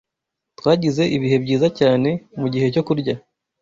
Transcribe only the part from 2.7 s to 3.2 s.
cyo kurya.